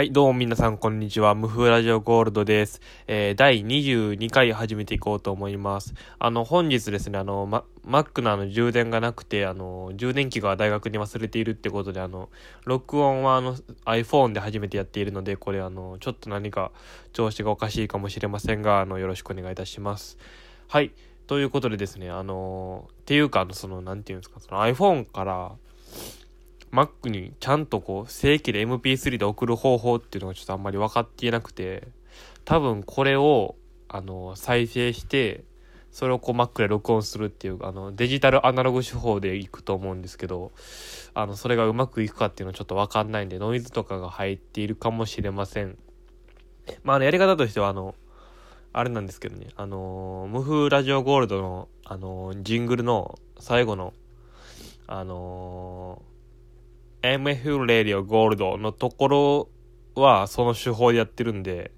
[0.00, 1.34] はい、どうも皆さん、こんにちは。
[1.34, 2.80] 無風ラジオゴールドです。
[3.06, 5.92] えー、第22回始めていこうと思います。
[6.18, 12.30] あの、本日ですね、あの、ま、Mac のあの、充電がなくて、あの、充電器が大学に忘れているってことで、あの、
[12.64, 16.72] 録音はあの、iPhone で初めてやっているので、これあの、ちょっと何か
[17.12, 20.16] 調子がおかしいかもしれませんが、あの、よろしくお願いいたします。
[20.68, 20.92] はい。
[21.26, 25.52] ということでですね、あの、っていうか、あの、その、なんていうんですか、その iPhone から、
[26.72, 31.88] Mac にちゃんとこう正規で MP3 で送る方法っていうのがちょっとあんまり分かっていなくて
[32.44, 33.56] 多分これを
[33.88, 35.44] あの再生して
[35.90, 40.52] それをこう Mac で録音するっていうあのデジタルアナログ手法でいくと思うんですけど
[41.14, 45.76] あのそれがうまくいくかっていうのはちょっと分かんないんでノイズとかが入っているかもしれません。
[46.84, 47.96] まあ、のやり方としてはあの
[48.72, 53.92] あれなんですけどねあの無風ラジオゴールドのあのジングルの最後の
[54.86, 56.00] あの
[57.02, 59.48] MF レディオゴールドのところ
[59.94, 61.72] はその手法でやってるんで、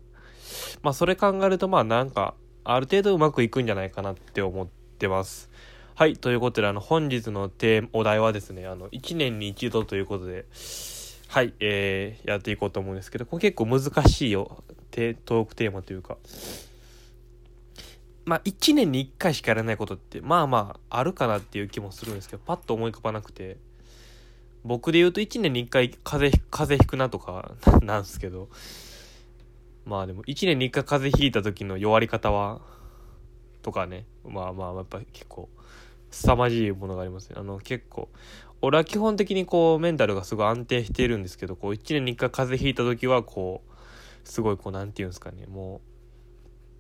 [0.83, 2.35] まあそれ考えるとまあなんか
[2.65, 5.51] ある程度うまくいくんじゃないかなって思ってます。
[5.95, 10.47] はい、ということであの本日のテーマお題はですね、あの1年に一度ということで、
[11.29, 16.17] はい、えー、やっていこうと思うんですけど、これ結構難しいよ、トークテーマというか。
[18.25, 23.59] まあ1年に1回しかやらないことってまあまああるかなっていう気もするんですけど、パッと思い浮かばなくて。
[24.65, 28.49] 僕で言うと1年に1回風邪、風邪ひくなとか なんですけど、
[29.85, 32.61] まあでも1年に1回風邪ひいた時の弱り方は、
[33.63, 35.49] とかね、まあまあやっぱ結構、
[36.11, 37.37] 凄まじいものがありますね。
[37.39, 38.09] あの結構、
[38.61, 43.73] 俺は基本的にこうメンタルがすごい安定しているんですけど、こう1年に1回風邪ひいた時はこう、
[44.29, 45.81] すごいこうなんて言うんですかね、も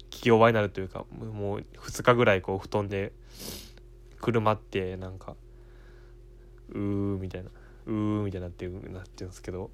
[0.00, 3.12] う、気弱になるというか、もう2日ぐらいこう布団で
[4.20, 5.34] くるまってなんか、
[6.68, 6.78] うー
[7.18, 7.50] みたいな。
[7.86, 9.70] うーみたいになってるなってるんですけど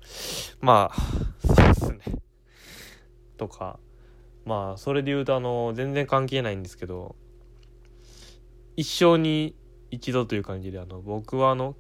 [0.61, 1.99] まあそうですね。
[3.37, 3.79] とか
[4.45, 7.17] まあそれで言うとあの全然関係ないんですけど
[8.77, 9.55] 一生に
[9.91, 11.77] 一度という感じであの僕はあの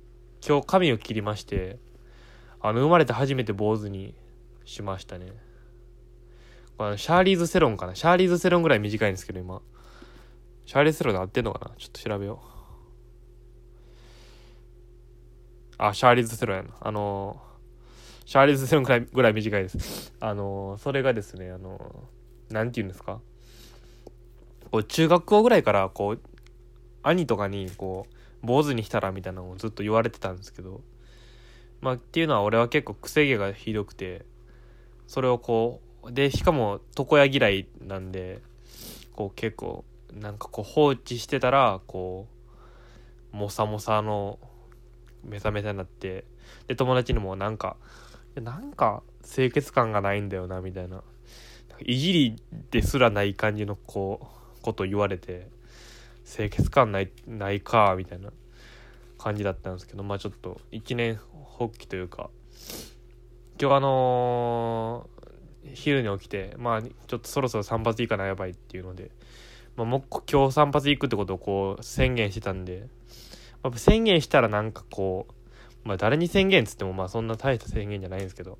[0.46, 1.78] 今日髪を切りまして
[2.60, 4.14] あの生まれて初めて坊主に
[4.64, 5.32] しましたね。
[6.76, 7.94] これシャーリーズセロンかな？
[7.94, 9.60] シャーリーズセロンぐらい短いんですけど今。
[10.64, 11.74] シャーリーズセロンで合ってんのかな？
[11.76, 12.57] ちょっと調べよう。
[15.78, 16.70] あ、シャーリーズセロやな。
[16.80, 17.40] あの
[18.26, 20.12] シャーリーズセロンぐらいぐらい短いです。
[20.20, 22.04] あのそれがですね、あの
[22.50, 23.20] なんて言うんですか？
[24.70, 26.20] こう中学校ぐらいからこう
[27.02, 28.06] 兄とかにこ
[28.42, 30.82] う坊主にしたらみたいなのをずっと言われてたんですけど
[31.80, 34.26] まあっていうのは俺は結構癖毛がひどくて
[35.06, 38.42] それをこうでしかも床屋嫌いなんで
[39.14, 42.26] こう結構なんかこう放置してたらこ
[43.32, 44.38] うもさもさの
[45.24, 46.24] めさめさになって
[46.66, 47.76] で友達にもなんか
[48.36, 51.02] なんか清潔感がないんだよなみたいな。
[51.80, 52.36] いじり
[52.70, 54.20] ですらない感じのこ
[54.58, 55.48] うこと言われて
[56.24, 58.30] 清潔感ないないかみたいな
[59.16, 61.20] 感じだったんですけどまあちょっと一年
[61.58, 62.30] 発起というか
[63.60, 69.10] 今日あのー、昼に起きてまあちょっとそろそろ散髪行かなやばいっていうので、
[69.76, 72.88] まあ、もう今日散髪行くってことをこう宣言してたんで
[73.62, 75.32] まあ、宣言したらなんかこう、
[75.88, 78.58] まあ誰に宣言つってもまあそんな大した宣言じゃないんですけど、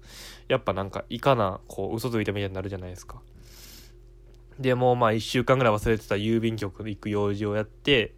[0.48, 3.20] やっぱなんかいかな、こう嘘ついたみたいになるじゃないですか。
[4.58, 8.14] で、もうまあ一週間ぐらい忘れてた郵便局行く用事をやって、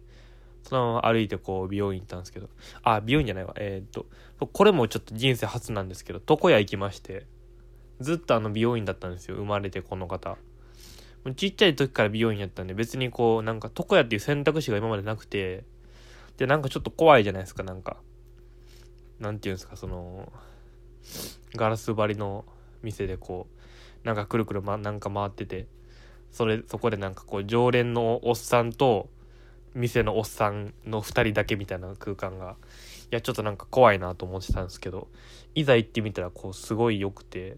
[0.63, 2.49] そのまま歩いてこう美容院行ったんですけど、
[2.83, 3.53] あ、美容院じゃないわ。
[3.57, 4.07] えー、っと、
[4.47, 7.25] これもちょっと人生初なんですけど、床屋行きまして、
[7.99, 9.35] ずっとあの美容院だったんですよ。
[9.35, 10.37] 生まれてこの方。
[11.35, 15.65] ちっちゃい時から美容院やったんで、別にこう、なんか床屋っていう選択肢が今までなくて、
[16.37, 17.97] で、なんかちょっと怖いじゃないですか、なんか。
[19.19, 20.31] なんていうんですか、その、
[21.55, 22.45] ガラス張りの
[22.81, 23.47] 店でこ
[24.03, 25.67] う、なんかくるくる、ま、なんか回ってて、
[26.31, 29.09] それ、そこでなんかこう、常連のおっさんと、
[29.73, 32.57] 店のおっさんの2人だけみたいな空間が、
[33.11, 35.07] いや、ちょっとなんか怖いなと思ってたんですけど、
[35.55, 37.57] いざ行ってみたら、こう、すごい良くて、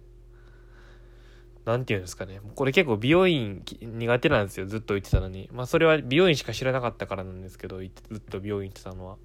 [1.65, 2.42] 何て言うんですかね。
[2.56, 4.65] これ結構美容院苦手なんですよ。
[4.65, 5.50] ずっと言ってたのに。
[5.54, 9.18] まあそれは美容院しか知らなかったからなんですけど、ずっと美容院行ってたのは。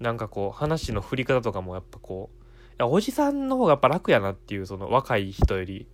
[0.00, 2.42] なんかこう、話の振り方とかもやっぱこう、
[2.72, 5.86] いや、おじさんの方がやっぱ楽やなっていう、その若い人より。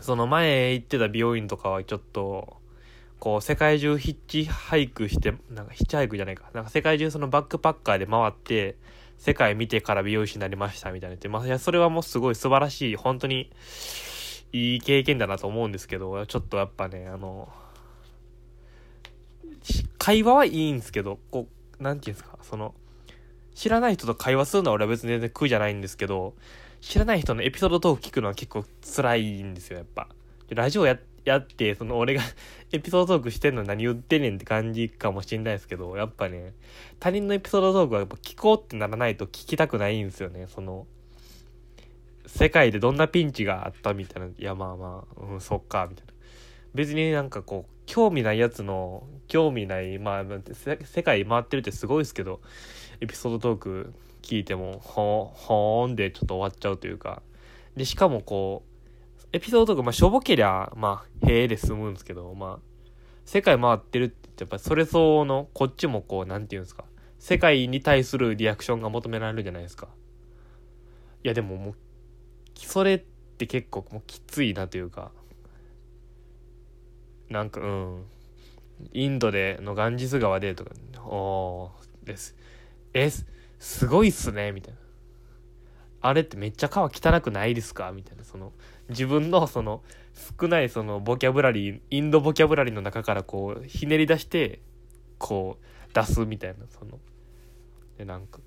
[0.00, 2.56] その前行ってた美容院とかはちょっと、
[3.18, 6.50] こう、世界中ヒッチハイクして、なんかヒッチハイクじゃないか。
[6.54, 8.76] なんか世界中そのバックパッカーで回って、
[9.18, 13.50] 世界見てから美容師になりましたみたいなって、まあ、いや、それはもうすごい素晴らしい、本当に、
[14.52, 17.52] いい経験だなと思うんですけど、ちょっとやっぱね、あの、
[19.98, 21.48] 会話はいいんですけど、こ
[21.78, 22.74] う、なんていうんですか、その、
[23.54, 26.34] 知らない人と会話するのは俺は別に全然苦じゃないんですけど、
[26.80, 28.64] 知らない人のエピソードトーク聞くのは結構
[28.94, 30.08] 辛いんですよ、やっぱ。
[30.50, 32.22] ラジオややって、その俺が
[32.72, 36.54] エピソードトークしてんの何言ってんねんって感じかもしんないですけど、やっぱね、
[37.00, 40.86] 他人のエピソードトークはやっぱ聞こうってならないと聞きたくないんですよね、その、
[42.26, 46.12] 世界でどんなピンチがあったみたいな、いやまあまあ、うん、そっか、みたいな。
[46.74, 50.24] 別になんかこう、興味ないやつの、興味ない、まあ、
[50.54, 52.40] 世界回ってるってすごいですけど、
[53.00, 57.22] エピソードトーク聞いても、ほほーんでちょっと終わっちゃうというか、
[57.76, 58.75] で、しかもこう、
[59.36, 62.90] エピソードとか、まあ、しょぼけりゃ、まあ、へえで済むんですけど、まあ、
[63.26, 66.84] 世界回ってるってやっぱそれ相応の、こっちもこう、なんていうんですか、
[67.18, 69.88] 世界に対するリアクションが求められるじゃないですか。
[71.22, 71.74] いや、でももう、
[72.54, 75.12] それって結構もうきついなというか、
[77.28, 78.04] なんか、うん、
[78.94, 80.70] インドでのガンジス川でとか、
[81.04, 82.34] おー、です。
[82.94, 83.10] え、
[83.58, 84.80] すごいっすね、みたいな。
[86.00, 88.52] あれってめっちゃ川汚くないですかみたいな、その、
[88.88, 89.82] 自分のその
[90.40, 94.60] 少ないそのボキャブラリーインドボキャブラリーの中からこうひねり出して
[95.18, 96.98] こう出すみたいなその。
[97.98, 98.40] でなんか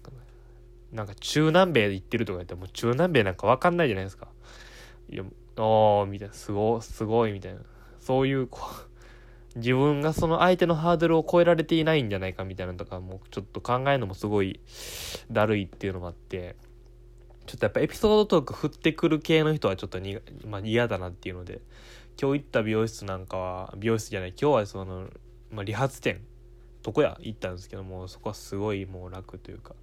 [0.91, 4.27] なんか中南米行ってるとか言ってもう中南米なんか分かんないじゃないですか。
[5.09, 5.23] いや
[5.57, 6.33] おーみたいな。
[6.33, 7.59] すごすごいみたいな。
[7.99, 8.61] そういうこ
[9.55, 14.59] う自分がその相手のハードルを超えられていないんじゃないかみたいなのとかもちょっと考えるのもすごい
[15.31, 16.55] だるいっていうのもあって。
[17.49, 21.61] ちょっとやっぱエピソードトーク振ってくる系の人はちょっとに、まあ、嫌だなっていうので
[22.21, 25.07] 今日行った美容室なんかは美容室じゃない今日はその、
[25.49, 26.21] まあ、理髪店
[26.83, 29.73] どこや行ったんですけどもそこはすごいもう楽というか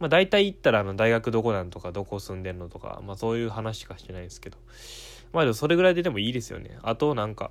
[0.00, 4.58] まあ大体行ったらあの大学どこなんとかどこ住んでんのとかまあそういう話しかしてないですけど
[5.32, 6.76] まあでもそれぐらいででもいいですよね。
[6.82, 7.50] あとなんか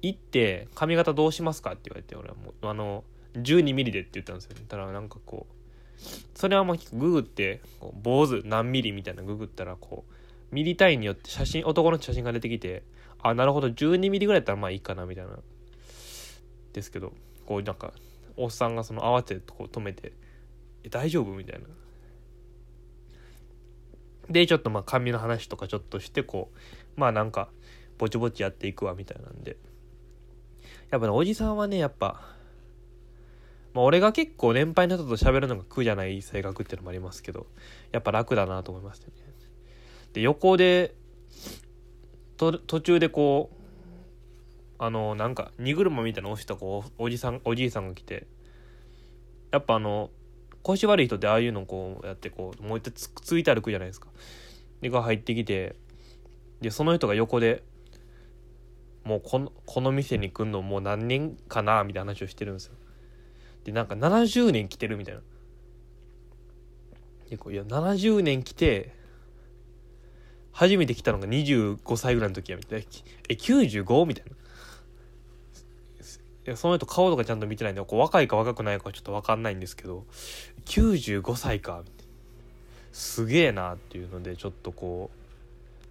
[0.00, 3.04] 行って髪型どうしますかって言われて俺はもうあの
[3.34, 4.64] 12ミリでって言ったんですよね。
[4.68, 5.57] ただなんかこう
[6.34, 12.82] それはもうググってこう坊主何ミリみたいなググったらこうミリ単位によって写真男の写真が出てきて
[13.20, 15.32] あなるほど12ミリぐらいやったらまあいいかなみたいな
[16.72, 17.12] ですけど
[17.46, 17.92] こうなんか
[18.36, 20.12] おっさんがその慌ててこう止めて
[20.84, 21.66] 「え大丈夫?」みたいな。
[24.30, 27.48] でちょっとまあ髪の話とかちょっとしてこうまあなんか
[27.96, 29.56] ぼちぼちやっていくわみたいなんで
[30.90, 32.36] やっぱねおじさんはねやっぱ
[33.78, 37.46] まあ、俺が結構年配の人と喋るのが苦じゃない性格っていうのもありますけど、
[37.92, 39.12] やっぱ楽だなと思いましたね。
[40.14, 40.96] で、横で、
[42.36, 48.26] と途中でこう、あの、なんか、荷車みたいなの押したこう、おじさん、おじいさんが来て、
[49.52, 50.10] やっぱあの、
[50.64, 54.08] 腰悪い人ってああいうのこうやってこう、もう一回つついて歩くじゃないですか。
[54.80, 55.76] で、が入ってきて、
[56.60, 57.62] で、その人が横で、
[59.04, 62.74] もうこの、この店に来んのもう何年かなみたいな話をしてるんですよ。
[63.68, 65.20] でなんか70年来てるみたいな。
[67.28, 68.94] 結構いや70年来て
[70.52, 72.86] 初めて来たのが25歳ぐらいの時やみたいな。
[73.28, 74.06] え 95?
[74.06, 74.32] みたいな。
[76.46, 80.06] いやその人顔とかちゃんと見てないんでこう若いか若くないかはちょっと分かんないんですけど
[80.64, 81.82] 95歳か
[82.90, 85.10] すげえなっていうのでちょっとこ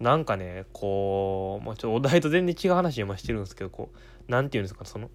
[0.00, 5.10] うなんかねこう、まあ、ちょっとお題と全然違う話今してるんですけどこう何て言うんですかその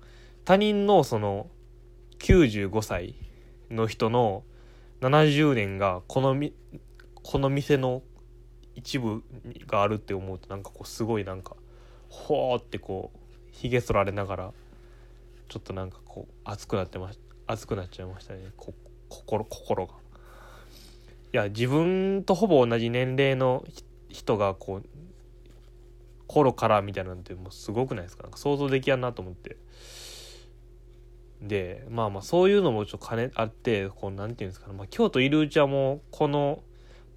[0.45, 1.47] 他人のその
[2.23, 3.15] 95歳
[3.69, 4.43] の人の
[5.01, 6.53] 70年がこのみ
[7.21, 8.01] この店の
[8.75, 9.23] 一部
[9.67, 11.57] があるって思うとなんかこうすごいなんか
[12.07, 13.17] ほーってこう
[13.51, 14.53] ひげ剃られながら
[15.49, 17.11] ちょっとなんかこう熱くなってま
[17.45, 18.39] 熱くなっちゃいましたね
[19.09, 19.93] 心心が。
[21.33, 23.65] いや自分とほぼ同じ年齢の
[24.07, 24.85] 人がこう
[26.27, 28.23] 頃からみたいなんてもうすごくないですか？
[28.23, 29.57] なんか想像できやんなと思って。
[31.43, 36.63] でまあまあそういうのもちょっと兼ねあってこうなんていうんですかね、まあ、京都いるうちはもうこの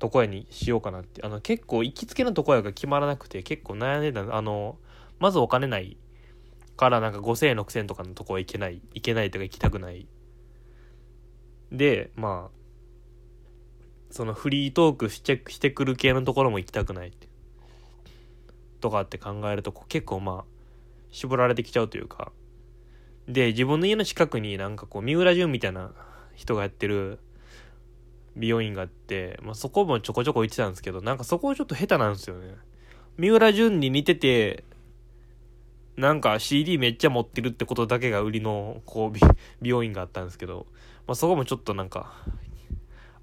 [0.02, 1.22] 床屋にしようかなって。
[1.24, 4.78] あの結構行きつけの床屋が決まらなくて結構悩んでたあの
[5.20, 5.96] まずお金ない
[6.76, 10.08] からなんか5000円6000円とかのとこは行けない行けないとか行きたくない。
[11.70, 12.56] でまあ
[14.10, 17.12] そのフリートークしてしてくる系のところも行きたくない
[18.80, 20.44] とかって考えると結構まあ
[21.10, 22.32] 絞られてきちゃうというか。
[23.28, 25.92] で、自分の家の近くになんかこう、三浦淳みたいな
[26.34, 27.18] 人がやってる
[28.36, 32.54] 美容院があって、まあ、そこもちょこちょこ行ってたんですけど、なんかそこちょっと下手なんですよね。
[33.16, 34.64] 三浦淳に似てて、
[35.96, 39.18] なんか CD めっちゃ持ってるってことだけが売りの、こう、
[39.62, 40.66] 美容院があったんですけど、
[41.06, 42.12] まあ、そこもちょっとなんか、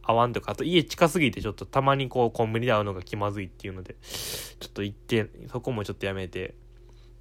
[0.02, 6.56] 合わんとか、あと家近すぎてちょっとたまにこうコンビニで会うのが気まずいっていうので、ちょっと行って、そこもちょっとやめて、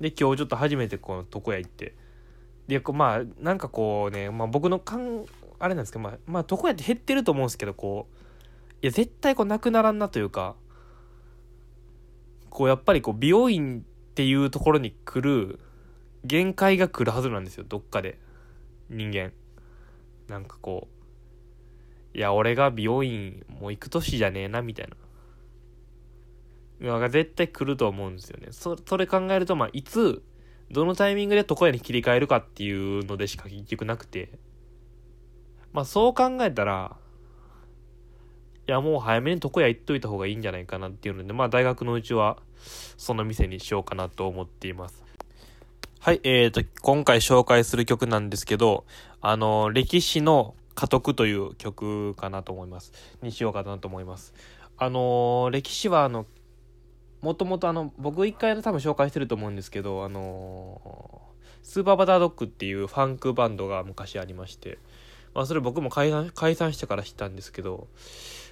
[0.01, 1.95] で、今日ちょっと初めてこの床屋行って、
[2.69, 5.25] でまあなんかこうね、まあ、僕のかん
[5.59, 8.16] あれなんですけどまあまあどこやって減ってると思うんですけどこう
[8.83, 10.54] いや絶対こうなくならんなというか
[12.50, 15.59] こうやっぱりこう美容院っていうところに来る
[16.25, 18.19] 限界が来るはずなんですよどっかで
[18.90, 19.33] 人間。
[20.28, 20.88] なんかこ
[22.14, 24.88] ういや俺が美容院もう行く年じゃねえなみたい
[26.81, 26.99] な。
[26.99, 28.49] が絶対来ると思うんですよね。
[28.50, 30.23] そそれ考えるとまあいつ
[30.73, 34.31] どのタイミングで床屋に切り替えるかっていうのでしか結局なくて
[35.73, 36.97] まあそう考えたら
[38.67, 42.38] いやもう早めに床屋行っといた方がいいんじゃないかなっていうのでまあ大学のうちは
[42.97, 45.02] その店にしようかなと思っています
[46.05, 48.85] はい、えーと、今回紹介する曲なんですけど、
[49.21, 52.93] あの、歴史の家督という曲かなと思います。
[53.23, 54.35] にしようかなと思います。
[54.79, 56.26] あの、歴史は、あの、
[57.23, 61.23] もともとあの、僕一回多分紹介してると思うんですけど、あの、
[61.62, 64.79] スーパーバタードッグっていうファンクバンドが昔ありまして、
[65.35, 67.88] まあそれ僕も解散解散してから知ったんですけど、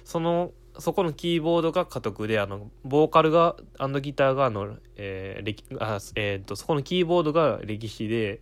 [0.03, 8.39] そのそこのキーボードが家督で、あの、ボーカルが、アンドギターが、あの、えー、歴、あ、えっ、と、そこのキーボードが歴史で、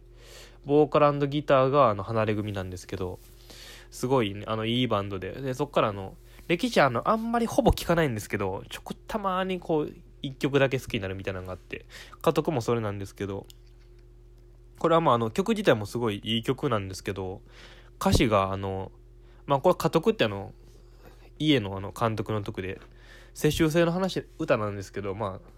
[0.65, 3.19] ボーカルアンドギターが、あの、離れ組なんですけど、
[3.89, 6.15] すごい、ね、あの、いいバンドで、で、そっからあの、
[6.47, 11.85] 歴史あの、あんまりほぼ聞かないんですけど、ちょこたまにこう、一曲だけ好きになるみたいなのがあって、
[12.21, 13.45] 家督もそれなんですけど、
[14.77, 17.41] これはまあ、あの、曲自体もすごいいい曲なんですけど、
[17.99, 18.91] 歌詞があの、
[19.45, 20.53] まあこれ家督ってあの、
[21.39, 22.79] 家のあの監督のとこで
[23.33, 25.49] 世襲制の話歌なんですけどまあ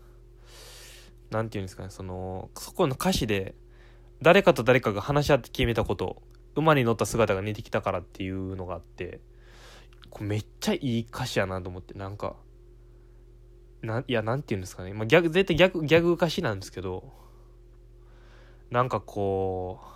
[1.32, 3.56] 何て言うんですかねそのそこの歌詞で
[4.22, 6.22] 誰かと誰かが話し合って決めたこと
[6.56, 9.20] 馬に乗った姿が似てきたからっていうのがあって
[10.10, 12.36] これめっちゃいい歌詞やなと思ってなんか
[13.82, 17.12] ないや何て言うんですかね、まあ、逆絶対逆ギャグ歌詞なんですけど
[18.70, 19.92] なんかこう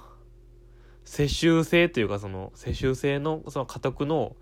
[1.05, 4.35] 世襲制というかその世襲制のその家督の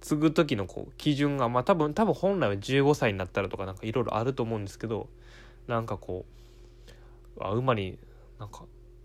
[0.00, 5.08] 継ぐ時のこう基準がまあ多分多分本来は15歳になったらとかなんかいろいろあると思うんですけど
[5.66, 6.24] なんかこ
[7.36, 7.98] うあ馬に
[8.38, 8.64] なんか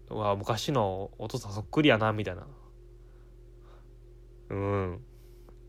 [0.10, 2.48] わ昔のお父さんそっくりやなみたいな。
[4.50, 5.00] うん。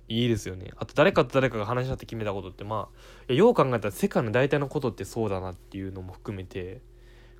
[0.08, 0.70] いいですよね。
[0.76, 2.88] あと誰かと誰かが話し合って決めたことってま
[3.28, 6.80] あよう考えたら世界の大体のことってそうだなっていうのも含めて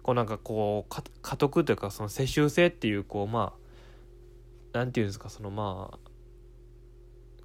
[0.03, 3.55] こうなんかこう家督というかその世襲制っていうこうま
[4.73, 5.99] あなんていうんですかそのまあ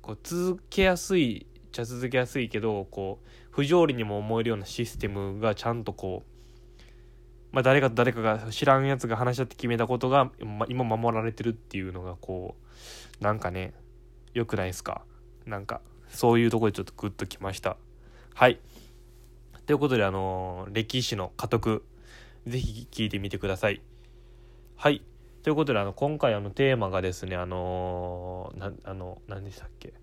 [0.02, 6.82] こう続けやすいっちゃ続けやすいけどこう不条理にも思えるようなシステムがちゃんとこう、
[7.52, 12.56] まあ、誰かと誰かが知らんやつが話し合って決めたことが、ま、今守られてるっていうのがこ
[13.20, 13.74] うなんかね
[14.34, 15.04] 良くないですか？
[15.46, 17.78] なんかそういうとこでちょっとグッときました。
[18.34, 18.60] はい。
[19.66, 21.84] ということであの歴史の家督
[22.48, 23.82] ぜひ聞いてみてください。
[24.76, 25.02] はい。
[25.44, 29.94] ということで、あの、今回あのテーマがですね、あのー、な、あの、何でしたっけ？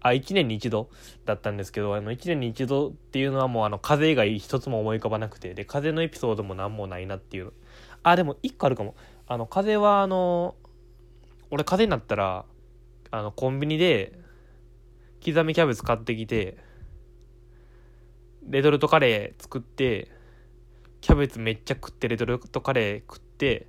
[0.00, 0.88] あ、1年に一度
[1.26, 7.52] だったんですけど、あの、1年に一度っていうのはもう、あの、風以外一つも思い浮かばなくて、で、風のエピソードも何もないなっていう。
[8.02, 8.94] あ、でも、1個あるかも。
[9.26, 10.54] あの、風は、あの、
[11.50, 12.44] 俺、風になったら、
[13.10, 14.12] あの、コンビニで、
[15.24, 16.58] 刻みキャベツ買ってきて、
[18.48, 20.08] レトルトカレー作って、
[21.00, 23.68] キャベツめっちゃ食ってレトルトカレー食って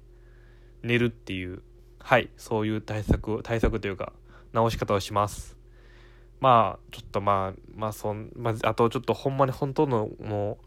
[0.84, 1.62] 寝るっていう
[2.00, 4.12] はいそういう対策対策というか
[4.52, 5.58] 直し方をします。
[6.40, 10.66] まあちょっとまあまあそん、まあ、あとちょっとほんまに本当のもう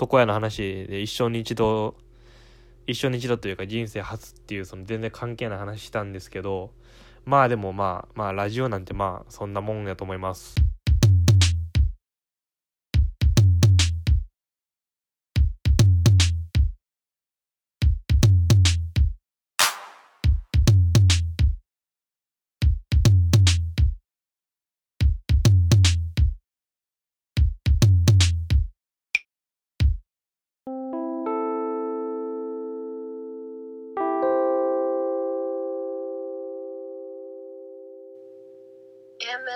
[0.00, 1.94] 床屋の話で一生に一度
[2.86, 6.72] 一生に一度というか人生初っていうその全然関係ない話したんですけど
[7.24, 10.69] まあでもまあまあラジオなんてまあそんなもんやと思います。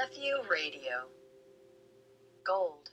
[0.05, 1.09] MFU Radio.
[2.45, 2.91] Gold